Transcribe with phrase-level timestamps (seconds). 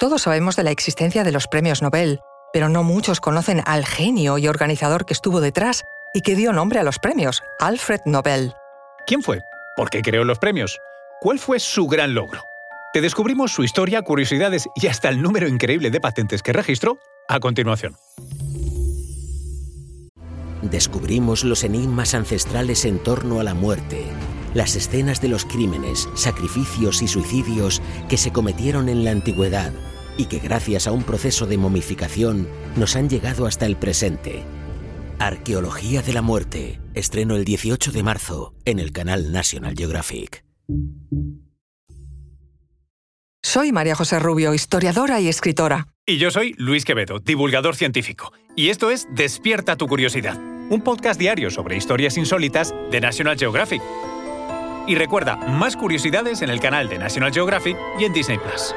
[0.00, 2.20] Todos sabemos de la existencia de los premios Nobel,
[2.54, 5.82] pero no muchos conocen al genio y organizador que estuvo detrás
[6.14, 8.54] y que dio nombre a los premios, Alfred Nobel.
[9.06, 9.40] ¿Quién fue?
[9.76, 10.78] ¿Por qué creó los premios?
[11.20, 12.42] ¿Cuál fue su gran logro?
[12.94, 16.96] Te descubrimos su historia, curiosidades y hasta el número increíble de patentes que registró
[17.28, 17.94] a continuación.
[20.62, 24.06] Descubrimos los enigmas ancestrales en torno a la muerte,
[24.54, 29.72] las escenas de los crímenes, sacrificios y suicidios que se cometieron en la antigüedad
[30.16, 34.44] y que gracias a un proceso de momificación nos han llegado hasta el presente.
[35.18, 40.44] Arqueología de la muerte, estreno el 18 de marzo en el canal National Geographic.
[43.42, 45.88] Soy María José Rubio, historiadora y escritora.
[46.06, 48.32] Y yo soy Luis Quevedo, divulgador científico.
[48.54, 50.38] Y esto es Despierta tu curiosidad,
[50.70, 53.82] un podcast diario sobre historias insólitas de National Geographic.
[54.90, 58.74] Y recuerda, más curiosidades en el canal de National Geographic y en Disney Plus.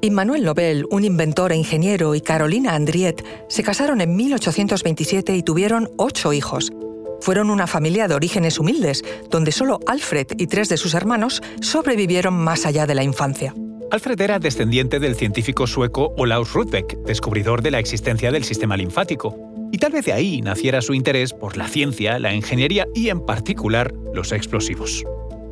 [0.00, 5.90] Immanuel Nobel, un inventor e ingeniero, y Carolina Andriet se casaron en 1827 y tuvieron
[5.98, 6.72] ocho hijos.
[7.20, 12.32] Fueron una familia de orígenes humildes, donde solo Alfred y tres de sus hermanos sobrevivieron
[12.32, 13.54] más allá de la infancia.
[13.90, 19.49] Alfred era descendiente del científico sueco Olaus Rudbeck, descubridor de la existencia del sistema linfático,
[19.72, 23.20] y tal vez de ahí naciera su interés por la ciencia, la ingeniería y en
[23.20, 25.04] particular los explosivos.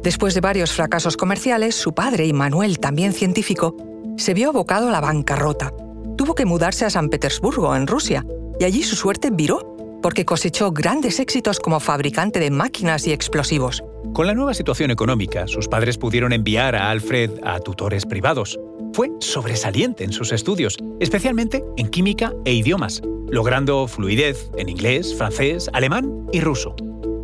[0.02, 3.76] Después de varios fracasos comerciales, su padre, Immanuel, también científico,
[4.16, 5.72] se vio abocado a la bancarrota.
[6.16, 8.24] Tuvo que mudarse a San Petersburgo, en Rusia,
[8.58, 13.82] y allí su suerte viró, porque cosechó grandes éxitos como fabricante de máquinas y explosivos.
[14.14, 18.58] Con la nueva situación económica, sus padres pudieron enviar a Alfred a tutores privados.
[18.92, 25.68] Fue sobresaliente en sus estudios, especialmente en química e idiomas, logrando fluidez en inglés, francés,
[25.72, 26.74] alemán y ruso.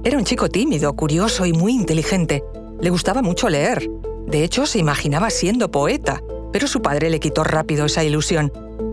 [0.05, 2.43] Era un chico tímido, curioso y muy inteligente.
[2.81, 3.89] Le gustaba mucho leer.
[4.27, 6.21] De hecho, se imaginaba siendo poeta
[6.55, 8.53] pero su padre le quitó rápido esa ilusión.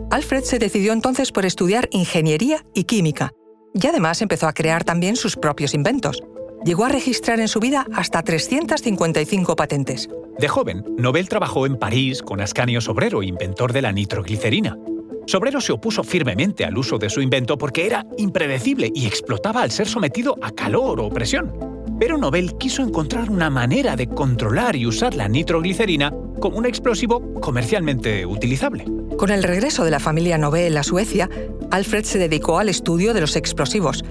[0.10, 3.34] Alfred se decidió entonces por estudiar ingeniería y química,
[3.76, 6.24] y además empezó a crear también sus propios inventos.
[6.66, 10.10] Llegó a registrar en su vida hasta 355 patentes.
[10.40, 14.80] De joven, Nobel trabajó en París con Ascanio Sobrero, inventor de la nitroglicerina.
[15.28, 19.72] Sobrero se opuso firmemente al uso de su invento porque era impredecible y explotaba al
[19.72, 21.54] ser sometido a calor o presión.
[22.00, 27.34] Pero Nobel quiso encontrar una manera de controlar y usar la nitroglicerina como un explosivo
[27.40, 28.86] comercialmente utilizable.
[29.18, 31.30] Con el regreso de la familia Nobel a Suecia,
[31.70, 34.04] Alfred se dedicó al estudio de los explosivos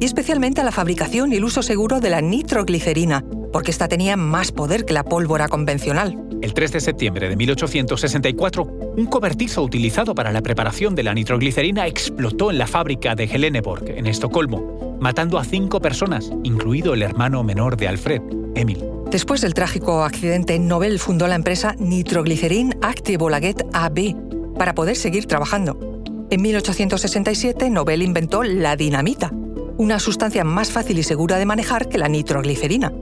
[0.00, 3.24] y especialmente a la fabricación y el uso seguro de la nitroglicerina,
[3.56, 6.22] porque ésta tenía más poder que la pólvora convencional.
[6.42, 11.86] El 3 de septiembre de 1864, un cobertizo utilizado para la preparación de la nitroglicerina
[11.86, 17.42] explotó en la fábrica de Heleneborg, en Estocolmo, matando a cinco personas, incluido el hermano
[17.44, 18.20] menor de Alfred,
[18.54, 18.84] Emil.
[19.10, 26.02] Después del trágico accidente, Nobel fundó la empresa Nitroglycerin Actibolaget AB para poder seguir trabajando.
[26.28, 29.32] En 1867, Nobel inventó la dinamita,
[29.78, 32.92] una sustancia más fácil y segura de manejar que la nitroglicerina.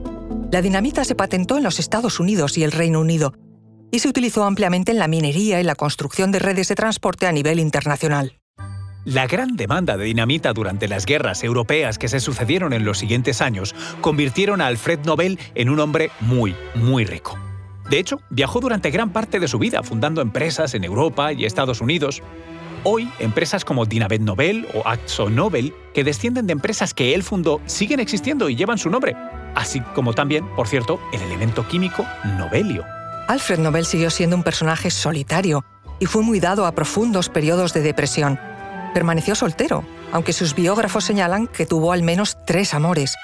[0.51, 3.33] La dinamita se patentó en los Estados Unidos y el Reino Unido
[3.91, 7.31] y se utilizó ampliamente en la minería y la construcción de redes de transporte a
[7.31, 8.39] nivel internacional.
[9.05, 13.41] La gran demanda de dinamita durante las guerras europeas que se sucedieron en los siguientes
[13.41, 17.37] años convirtieron a Alfred Nobel en un hombre muy, muy rico.
[17.89, 21.81] De hecho, viajó durante gran parte de su vida fundando empresas en Europa y Estados
[21.81, 22.23] Unidos.
[22.83, 27.61] Hoy, empresas como Dinavet Nobel o Axo Nobel, que descienden de empresas que él fundó,
[27.65, 29.15] siguen existiendo y llevan su nombre,
[29.55, 32.05] así como también, por cierto, el elemento químico
[32.37, 32.85] Nobelio.
[33.27, 35.65] Alfred Nobel siguió siendo un personaje solitario
[35.99, 38.39] y fue muy dado a profundos periodos de depresión
[38.95, 39.83] permaneció soltero,
[40.13, 43.17] aunque sus biógrafos señalan que tuvo al menos tres amores.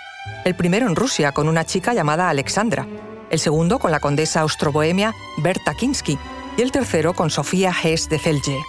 [0.43, 2.85] El primero en Rusia con una chica llamada Alexandra,
[3.29, 6.19] el segundo con la condesa austrobohemia Berta Kinsky
[6.57, 8.59] y el tercero con Sofía Hess de Celje.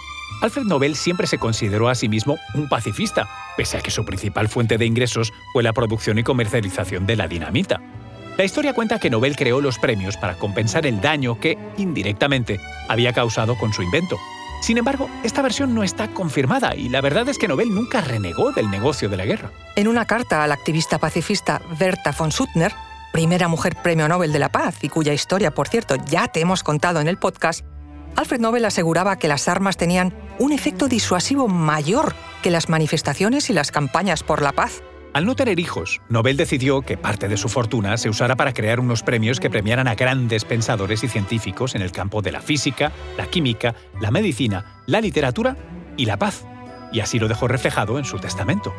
[0.41, 3.27] Alfred Nobel siempre se consideró a sí mismo un pacifista,
[3.57, 7.27] pese a que su principal fuente de ingresos fue la producción y comercialización de la
[7.27, 7.81] dinamita.
[8.37, 13.13] La historia cuenta que Nobel creó los premios para compensar el daño que, indirectamente, había
[13.13, 14.17] causado con su invento,
[14.63, 18.53] sin embargo, esta versión no está confirmada y la verdad es que Nobel nunca renegó
[18.53, 19.51] del negocio de la guerra.
[19.75, 22.71] En una carta a la activista pacifista Berta von Suttner,
[23.11, 26.63] primera mujer premio Nobel de la Paz y cuya historia, por cierto, ya te hemos
[26.63, 27.65] contado en el podcast,
[28.15, 33.53] Alfred Nobel aseguraba que las armas tenían un efecto disuasivo mayor que las manifestaciones y
[33.53, 34.83] las campañas por la paz.
[35.13, 38.79] Al no tener hijos, Nobel decidió que parte de su fortuna se usara para crear
[38.79, 42.91] unos premios que premiaran a grandes pensadores y científicos en el campo de la física,
[43.17, 45.55] la química, la medicina, la literatura
[45.97, 46.45] y la paz.
[46.91, 48.73] Y así lo dejó reflejado en su testamento.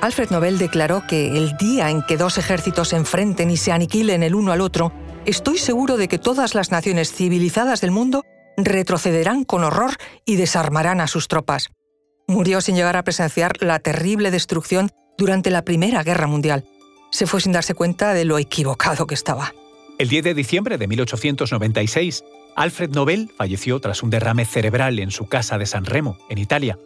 [0.00, 4.22] Alfred Nobel declaró que el día en que dos ejércitos se enfrenten y se aniquilen
[4.22, 4.92] el uno al otro,
[5.26, 8.24] estoy seguro de que todas las naciones civilizadas del mundo
[8.56, 11.70] retrocederán con horror y desarmarán a sus tropas.
[12.30, 16.64] Murió sin llegar a presenciar la terrible destrucción durante la Primera Guerra Mundial.
[17.10, 19.52] Se fue sin darse cuenta de lo equivocado que estaba.
[19.98, 22.22] El 10 de diciembre de 1896,
[22.54, 26.78] Alfred Nobel falleció tras un derrame cerebral en su casa de San Remo, en Italia.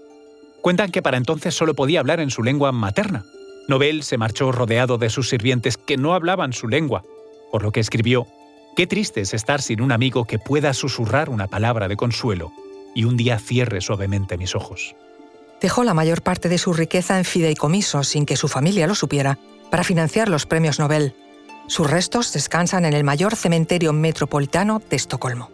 [0.63, 3.27] Cuentan que para entonces solo podía hablar en su lengua materna.
[3.69, 7.03] Nobel se marchó rodeado de sus sirvientes que no hablaban su lengua,
[7.53, 8.27] por lo que escribió,
[8.77, 12.51] Qué triste es estar sin un amigo que pueda susurrar una palabra de consuelo
[12.95, 14.97] y un día cierre suavemente mis ojos.
[15.61, 19.39] Dejó la mayor parte de su riqueza en fideicomisos sin que su familia lo supiera
[19.71, 21.15] para financiar los premios Nobel.
[21.67, 25.54] Sus restos descansan en el mayor cementerio metropolitano de Estocolmo.